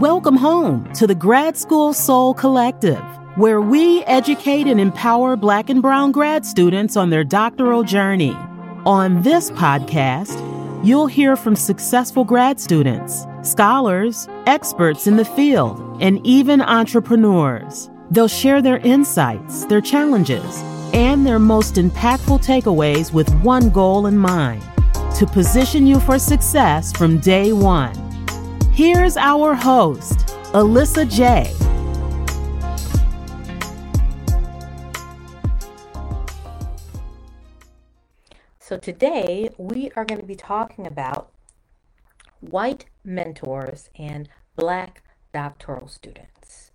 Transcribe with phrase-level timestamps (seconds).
[0.00, 3.02] Welcome home to the Grad School Soul Collective,
[3.34, 8.32] where we educate and empower Black and Brown grad students on their doctoral journey.
[8.86, 10.38] On this podcast,
[10.86, 17.90] you'll hear from successful grad students, scholars, experts in the field, and even entrepreneurs.
[18.12, 20.62] They'll share their insights, their challenges,
[20.94, 24.62] and their most impactful takeaways with one goal in mind
[25.16, 28.07] to position you for success from day one.
[28.78, 30.18] Here's our host,
[30.54, 31.52] Alyssa J.
[38.60, 41.32] So, today we are going to be talking about
[42.38, 46.70] white mentors and black doctoral students.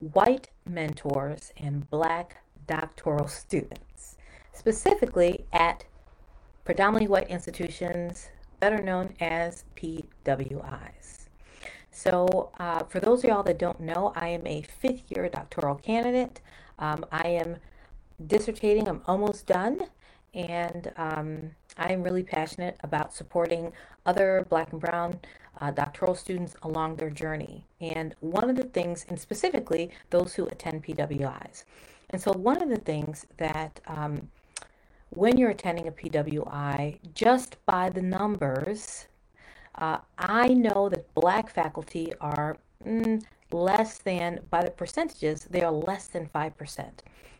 [0.00, 4.18] White mentors and black doctoral students,
[4.52, 5.86] specifically at
[6.66, 8.28] predominantly white institutions,
[8.60, 11.26] better known as PWIs.
[11.90, 15.74] So, uh, for those of y'all that don't know, I am a fifth year doctoral
[15.74, 16.40] candidate.
[16.78, 17.56] Um, I am
[18.26, 19.82] dissertating, I'm almost done,
[20.34, 23.72] and um, I am really passionate about supporting
[24.06, 25.18] other black and brown
[25.60, 27.66] uh, doctoral students along their journey.
[27.80, 31.64] And one of the things, and specifically those who attend PWIs.
[32.10, 34.28] And so, one of the things that um,
[35.10, 39.06] when you're attending a PWI, just by the numbers,
[39.74, 45.72] uh, I know that black faculty are mm, less than, by the percentages, they are
[45.72, 46.90] less than 5%.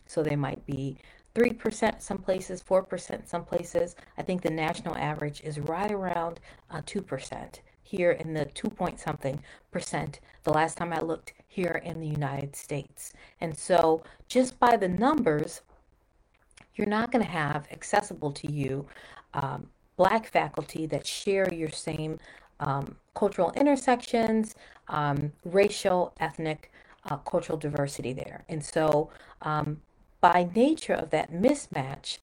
[0.07, 0.97] So they might be
[1.35, 3.95] 3% some places, 4% some places.
[4.19, 8.98] I think the national average is right around uh, 2% here in the 2 point
[8.98, 13.13] something percent the last time I looked here in the United States.
[13.41, 15.63] And so just by the numbers,
[16.75, 18.87] you're not going to have accessible to you
[19.35, 22.19] um, black faculty that share your same
[22.61, 24.55] um, cultural intersections,
[24.89, 26.71] um, racial, ethnic,
[27.05, 28.45] uh, cultural diversity there.
[28.48, 29.11] And so,
[29.43, 29.81] um,
[30.21, 32.19] by nature of that mismatch,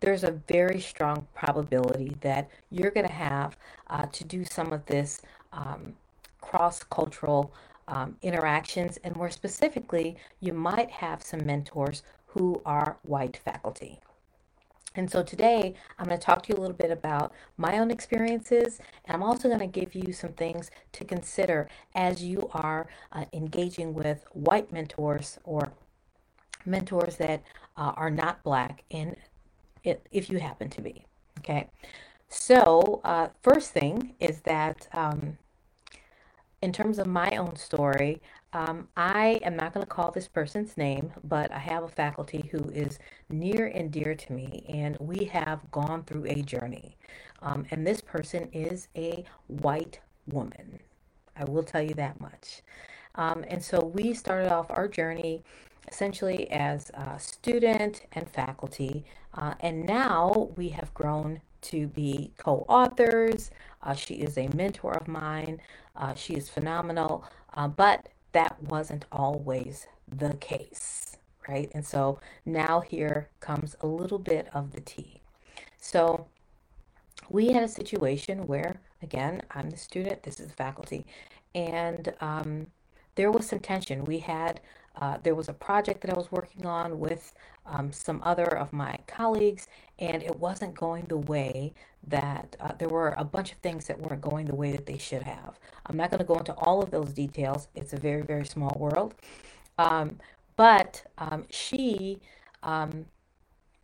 [0.00, 3.56] there's a very strong probability that you're going to have
[3.88, 5.94] uh, to do some of this um,
[6.40, 7.52] cross cultural
[7.88, 8.98] um, interactions.
[9.04, 12.02] And more specifically, you might have some mentors
[12.36, 13.98] who are white faculty.
[14.94, 17.90] And so today I'm going to talk to you a little bit about my own
[17.90, 22.88] experiences, and I'm also going to give you some things to consider as you are
[23.12, 25.72] uh, engaging with white mentors or
[26.64, 27.42] mentors that
[27.76, 29.16] uh, are not black, and
[29.84, 31.04] if you happen to be.
[31.38, 31.68] Okay.
[32.28, 35.38] So, uh, first thing is that um,
[36.60, 38.20] in terms of my own story,
[38.56, 42.48] um, I am not going to call this person's name, but I have a faculty
[42.50, 46.96] who is near and dear to me, and we have gone through a journey.
[47.42, 50.80] Um, and this person is a white woman.
[51.36, 52.62] I will tell you that much.
[53.16, 55.44] Um, and so we started off our journey
[55.86, 62.64] essentially as a student and faculty, uh, and now we have grown to be co
[62.70, 63.50] authors.
[63.82, 65.60] Uh, she is a mentor of mine.
[65.94, 67.22] Uh, she is phenomenal.
[67.52, 71.16] Uh, but that wasn't always the case,
[71.48, 71.70] right?
[71.72, 75.22] And so now here comes a little bit of the tea.
[75.80, 76.26] So
[77.30, 81.06] we had a situation where, again, I'm the student, this is the faculty,
[81.54, 82.66] and um,
[83.14, 84.04] there was some tension.
[84.04, 84.60] We had
[84.96, 87.34] uh, there was a project that I was working on with
[87.66, 89.68] um, some other of my colleagues,
[89.98, 91.74] and it wasn't going the way
[92.06, 94.98] that uh, there were a bunch of things that weren't going the way that they
[94.98, 95.58] should have.
[95.86, 98.76] I'm not going to go into all of those details, it's a very, very small
[98.78, 99.14] world.
[99.78, 100.18] Um,
[100.56, 102.20] but um, she
[102.62, 103.06] um,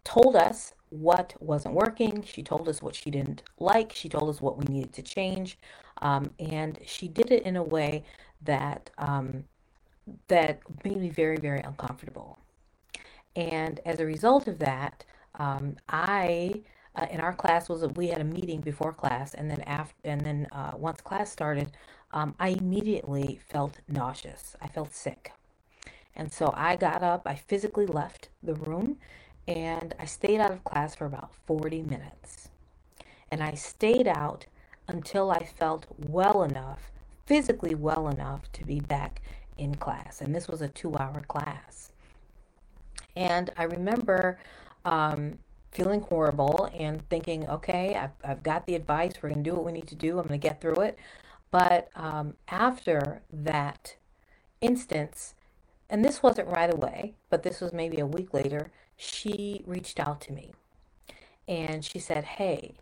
[0.04, 2.22] told us what wasn't working.
[2.22, 3.92] She told us what she didn't like.
[3.92, 5.58] She told us what we needed to change.
[6.00, 8.04] Um, and she did it in a way
[8.42, 9.44] that um,
[10.28, 12.38] that made me very, very uncomfortable.
[13.36, 15.04] And as a result of that,
[15.36, 16.62] um, I
[16.94, 20.20] uh, in our class was we had a meeting before class, and then after, and
[20.20, 21.70] then uh, once class started,
[22.12, 24.56] um, I immediately felt nauseous.
[24.60, 25.32] I felt sick,
[26.14, 27.22] and so I got up.
[27.24, 28.98] I physically left the room,
[29.48, 32.50] and I stayed out of class for about forty minutes,
[33.30, 34.44] and I stayed out
[34.86, 36.90] until I felt well enough,
[37.24, 39.22] physically well enough, to be back
[39.58, 40.20] in class.
[40.20, 41.92] And this was a two-hour class.
[43.16, 44.38] And I remember
[44.84, 45.38] um,
[45.70, 49.14] feeling horrible and thinking, okay, I've, I've got the advice.
[49.20, 50.18] We're going to do what we need to do.
[50.18, 50.98] I'm going to get through it.
[51.50, 53.96] But um, after that
[54.60, 55.34] instance,
[55.90, 60.20] and this wasn't right away, but this was maybe a week later, she reached out
[60.22, 60.54] to me
[61.46, 62.76] and she said, Hey,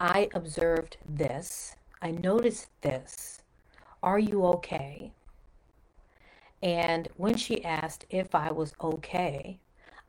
[0.00, 1.76] I observed this.
[2.02, 3.42] I noticed this.
[4.02, 5.12] Are you okay?
[6.62, 9.58] And when she asked if I was okay,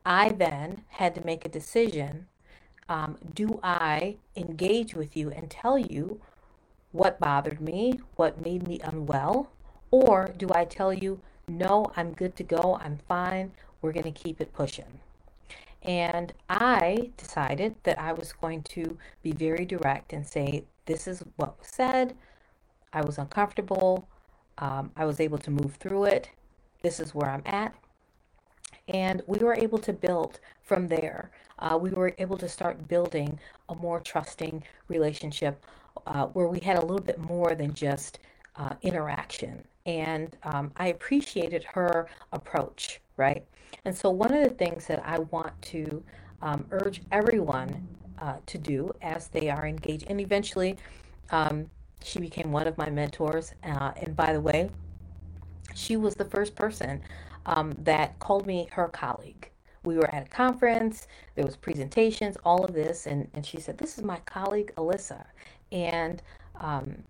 [0.04, 2.26] I then had to make a decision.
[2.88, 6.20] Um, do I engage with you and tell you
[6.90, 9.50] what bothered me, what made me unwell?
[9.90, 14.22] Or do I tell you, no, I'm good to go, I'm fine, we're going to
[14.22, 15.00] keep it pushing?
[15.82, 21.22] And I decided that I was going to be very direct and say, this is
[21.36, 22.14] what was said.
[22.92, 24.08] I was uncomfortable.
[24.58, 26.30] Um, I was able to move through it.
[26.82, 27.74] This is where I'm at.
[28.88, 31.30] And we were able to build from there.
[31.58, 33.38] Uh, we were able to start building
[33.68, 35.64] a more trusting relationship
[36.06, 38.18] uh, where we had a little bit more than just
[38.56, 39.64] uh, interaction.
[39.86, 43.44] And um, I appreciated her approach, right?
[43.84, 46.02] And so, one of the things that I want to
[46.40, 47.88] um, urge everyone
[48.18, 50.76] uh, to do as they are engaged, and eventually
[51.30, 51.68] um,
[52.04, 53.54] she became one of my mentors.
[53.64, 54.70] Uh, and by the way,
[55.74, 57.02] she was the first person
[57.46, 59.50] um, that called me her colleague.
[59.84, 63.78] We were at a conference, there was presentations, all of this, and, and she said,
[63.78, 65.24] This is my colleague Alyssa.
[65.72, 66.22] And
[66.60, 67.02] um,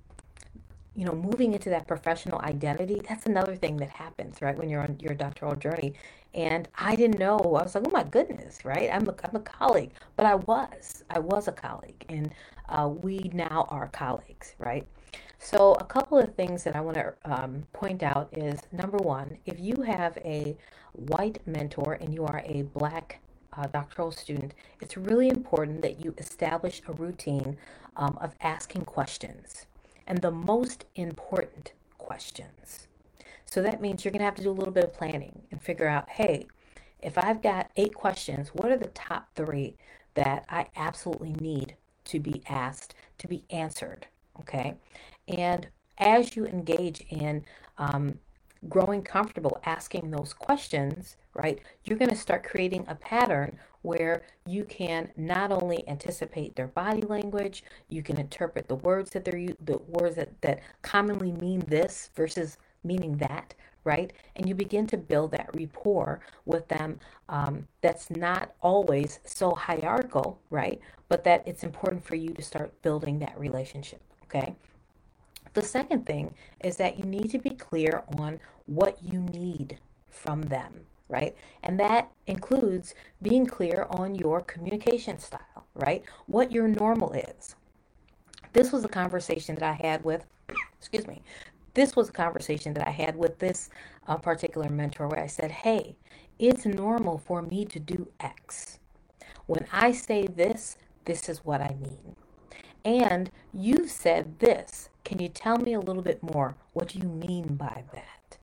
[0.94, 4.56] you know, moving into that professional identity, that's another thing that happens, right?
[4.56, 5.94] When you're on your doctoral journey.
[6.35, 8.91] And I didn't know, I was like, oh my goodness, right?
[8.93, 12.05] I'm a, I'm a colleague, but I was, I was a colleague.
[12.09, 12.32] And
[12.69, 14.87] uh, we now are colleagues, right?
[15.44, 19.38] So, a couple of things that I want to um, point out is number one,
[19.44, 20.56] if you have a
[20.92, 23.18] white mentor and you are a black
[23.52, 27.56] uh, doctoral student, it's really important that you establish a routine
[27.96, 29.66] um, of asking questions
[30.06, 32.86] and the most important questions.
[33.44, 35.60] So that means you're going to have to do a little bit of planning and
[35.60, 36.46] figure out hey,
[37.00, 39.74] if I've got eight questions, what are the top three
[40.14, 41.74] that I absolutely need
[42.04, 44.06] to be asked, to be answered?
[44.40, 44.76] Okay.
[45.28, 47.44] And as you engage in
[47.78, 48.19] um,
[48.69, 54.64] growing comfortable asking those questions, right, you're going to start creating a pattern where you
[54.64, 59.80] can not only anticipate their body language, you can interpret the words that they're the
[59.88, 63.54] words that, that commonly mean this versus meaning that,
[63.84, 64.12] right?
[64.36, 70.40] And you begin to build that rapport with them um, that's not always so hierarchical,
[70.50, 70.80] right?
[71.08, 74.54] But that it's important for you to start building that relationship, okay?
[75.54, 76.34] The second thing
[76.64, 79.78] is that you need to be clear on what you need
[80.08, 80.72] from them,
[81.08, 81.37] right?
[81.62, 86.02] And that includes being clear on your communication style, right?
[86.26, 87.54] What your normal is.
[88.52, 90.26] This was a conversation that I had with,
[90.78, 91.22] excuse me,
[91.75, 93.70] this was a conversation that I had with this
[94.06, 95.96] uh, particular mentor where I said, hey,
[96.38, 98.78] it's normal for me to do X.
[99.46, 102.16] When I say this, this is what I mean.
[102.84, 104.90] And you said this.
[105.04, 106.56] Can you tell me a little bit more?
[106.72, 108.38] What do you mean by that?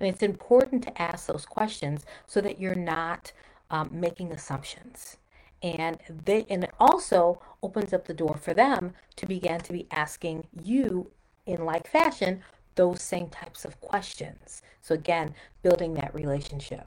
[0.00, 3.32] And it's important to ask those questions so that you're not
[3.70, 5.18] um, making assumptions.
[5.62, 9.86] And they and it also opens up the door for them to begin to be
[9.90, 11.10] asking you
[11.46, 12.42] in like fashion
[12.74, 14.62] those same types of questions.
[14.82, 16.86] So again, building that relationship.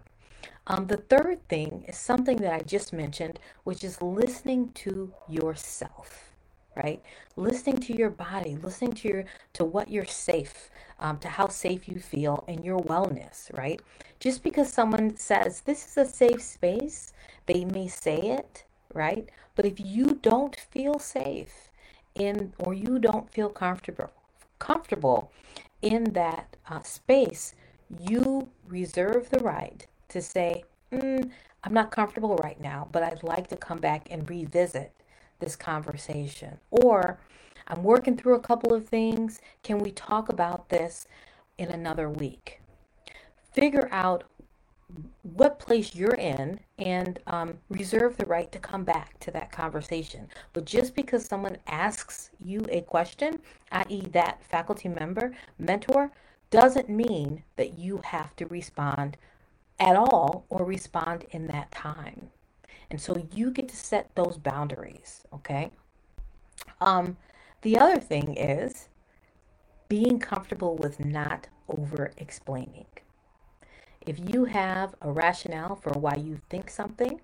[0.67, 6.26] Um, the third thing is something that I just mentioned, which is listening to yourself
[6.77, 7.03] right?
[7.37, 10.69] Listening to your body, listening to your to what you're safe,
[10.99, 13.81] um, to how safe you feel and your wellness, right?
[14.19, 17.13] Just because someone says this is a safe space,
[17.47, 19.29] they may say it, right?
[19.55, 21.69] But if you don't feel safe
[22.15, 24.11] in or you don't feel comfortable
[24.59, 25.31] comfortable
[25.81, 27.55] in that uh, space,
[27.99, 31.29] you reserve the right to say, mm,
[31.63, 34.93] I'm not comfortable right now, but I'd like to come back and revisit
[35.39, 36.59] this conversation.
[36.71, 37.19] Or
[37.67, 39.41] I'm working through a couple of things.
[39.63, 41.07] Can we talk about this
[41.57, 42.61] in another week?
[43.53, 44.23] Figure out
[45.23, 50.29] what place you're in and um, reserve the right to come back to that conversation.
[50.53, 53.39] But just because someone asks you a question,
[53.71, 56.11] i.e., that faculty member, mentor,
[56.49, 59.17] doesn't mean that you have to respond
[59.79, 62.29] at all or respond in that time.
[62.89, 65.71] And so you get to set those boundaries, okay?
[66.79, 67.17] Um,
[67.61, 68.89] the other thing is
[69.89, 72.85] being comfortable with not over explaining.
[74.01, 77.19] If you have a rationale for why you think something,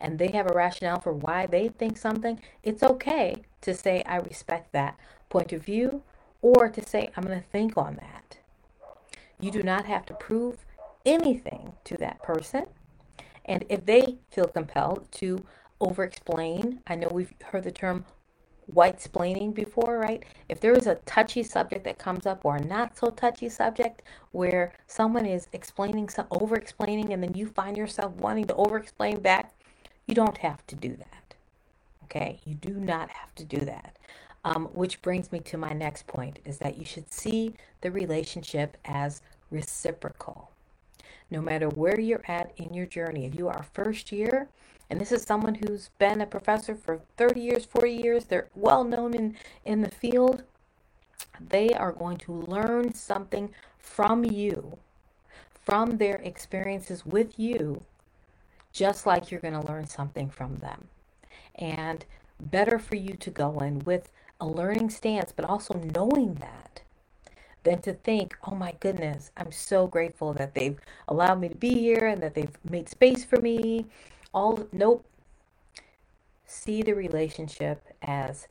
[0.00, 4.16] and they have a rationale for why they think something, it's okay to say, I
[4.16, 4.98] respect that
[5.30, 6.02] point of view,
[6.42, 8.38] or to say, I'm going to think on that.
[9.40, 10.66] You do not have to prove
[11.04, 12.66] anything to that person.
[13.46, 15.44] And if they feel compelled to
[15.80, 18.04] over explain, I know we've heard the term
[18.66, 20.24] white splaining before, right?
[20.48, 24.02] If there is a touchy subject that comes up or a not so touchy subject
[24.32, 28.76] where someone is explaining, some over explaining, and then you find yourself wanting to over
[28.76, 29.52] explain back,
[30.06, 31.34] you don't have to do that.
[32.04, 33.96] Okay, you do not have to do that.
[34.44, 38.76] Um, which brings me to my next point is that you should see the relationship
[38.84, 40.50] as reciprocal.
[41.30, 44.48] No matter where you're at in your journey, if you are first year,
[44.88, 48.84] and this is someone who's been a professor for 30 years, 40 years, they're well
[48.84, 50.44] known in, in the field,
[51.40, 54.78] they are going to learn something from you,
[55.64, 57.82] from their experiences with you,
[58.72, 60.88] just like you're going to learn something from them.
[61.56, 62.04] And
[62.40, 66.82] better for you to go in with a learning stance, but also knowing that
[67.66, 71.74] than to think, oh my goodness, I'm so grateful that they've allowed me to be
[71.74, 73.86] here and that they've made space for me.
[74.32, 75.04] All, nope.
[76.46, 78.46] See the relationship as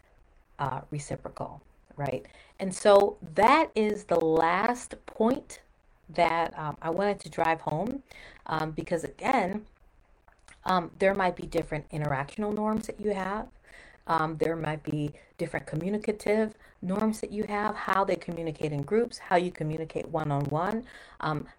[0.59, 1.61] uh, reciprocal,
[1.95, 2.25] right?
[2.59, 5.61] And so that is the last point
[6.09, 8.03] that um, I wanted to drive home
[8.47, 9.65] um, because, again,
[10.65, 13.47] um, there might be different interactional norms that you have.
[14.07, 19.17] Um, there might be different communicative norms that you have, how they communicate in groups,
[19.17, 20.85] how you communicate one on one,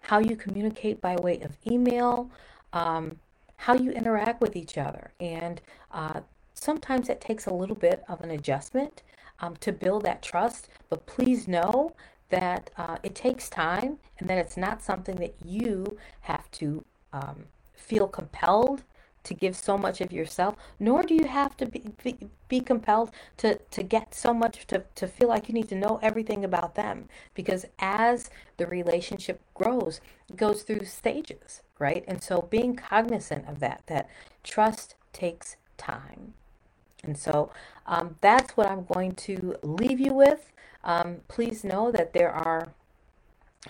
[0.01, 2.29] how you communicate by way of email,
[2.73, 3.19] um,
[3.57, 5.11] how you interact with each other.
[5.19, 5.61] And
[5.91, 6.21] uh,
[6.53, 9.03] sometimes it takes a little bit of an adjustment
[9.39, 11.93] um, to build that trust, but please know
[12.29, 17.45] that uh, it takes time and that it's not something that you have to um,
[17.75, 18.83] feel compelled
[19.27, 22.17] to give so much of yourself, nor do you have to be, be,
[22.47, 25.99] be, compelled to, to get so much to, to feel like you need to know
[26.01, 27.09] everything about them.
[27.33, 32.03] Because as the relationship grows, it goes through stages, right?
[32.07, 34.09] And so being cognizant of that, that
[34.43, 36.33] trust takes time.
[37.03, 37.51] And so
[37.85, 40.51] um, that's what I'm going to leave you with.
[40.83, 42.69] Um, please know that there are.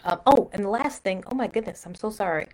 [0.03, 2.47] Um, oh, and the last thing, oh my goodness, I'm so sorry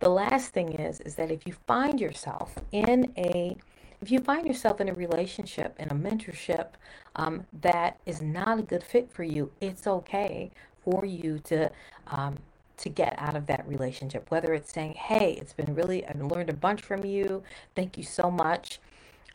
[0.00, 3.56] the last thing is is that if you find yourself in a
[4.00, 6.68] if you find yourself in a relationship in a mentorship
[7.16, 10.50] um, that is not a good fit for you it's okay
[10.84, 11.70] for you to
[12.08, 12.38] um,
[12.78, 14.30] to get out of that relationship.
[14.30, 17.42] Whether it's saying hey it's been really i've learned a bunch from you
[17.74, 18.80] thank you so much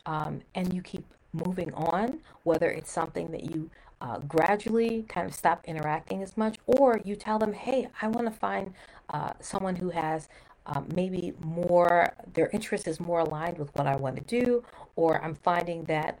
[0.06, 5.34] um, and you keep moving on whether it's something that you uh, gradually kind of
[5.34, 8.72] stop interacting as much or you tell them hey i want to find
[9.10, 10.28] uh, someone who has
[10.66, 14.64] um, maybe more their interest is more aligned with what I want to do,
[14.96, 16.18] or I'm finding that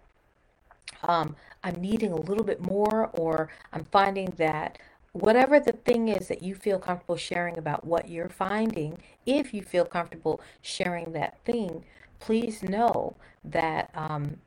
[1.02, 4.78] um, I'm needing a little bit more, or I'm finding that
[5.12, 9.62] whatever the thing is that you feel comfortable sharing about what you're finding, if you
[9.62, 11.84] feel comfortable sharing that thing,
[12.20, 14.38] please know that um,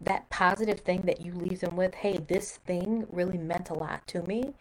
[0.00, 4.06] that positive thing that you leave them with, hey, this thing really meant a lot
[4.06, 4.54] to me.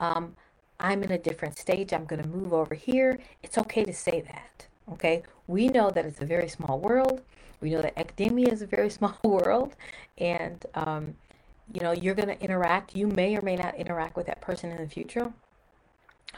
[0.00, 0.36] Um,
[0.80, 1.92] I'm in a different stage.
[1.92, 3.18] I'm going to move over here.
[3.42, 4.66] It's okay to say that.
[4.92, 5.22] Okay.
[5.46, 7.22] We know that it's a very small world.
[7.60, 9.76] We know that academia is a very small world.
[10.18, 11.14] And, um,
[11.72, 12.94] you know, you're going to interact.
[12.94, 15.32] You may or may not interact with that person in the future.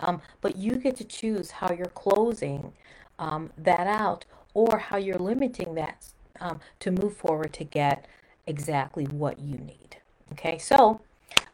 [0.00, 2.72] Um, but you get to choose how you're closing
[3.18, 6.06] um, that out or how you're limiting that
[6.40, 8.06] um, to move forward to get
[8.46, 9.96] exactly what you need.
[10.32, 10.58] Okay.
[10.58, 11.00] So,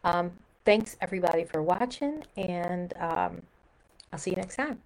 [0.04, 0.32] um,
[0.64, 3.42] thanks everybody for watching, and um,
[4.12, 4.81] I'll see you next time.